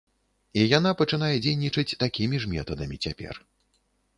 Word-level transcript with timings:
І 0.61 0.63
яна 0.77 0.93
пачынае 1.01 1.29
дзейнічаць 1.47 1.97
такімі 2.05 2.37
ж 2.47 2.53
метадамі 2.55 2.97
цяпер. 3.07 3.33